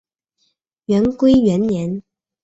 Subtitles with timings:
[0.87, 2.01] 元龟元年。